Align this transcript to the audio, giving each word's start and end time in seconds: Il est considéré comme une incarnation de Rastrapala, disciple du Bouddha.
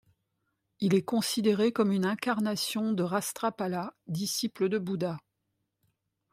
Il 0.79 0.95
est 0.95 1.03
considéré 1.03 1.71
comme 1.71 1.91
une 1.91 2.05
incarnation 2.07 2.91
de 2.91 3.03
Rastrapala, 3.03 3.93
disciple 4.07 4.67
du 4.67 4.79
Bouddha. 4.79 5.19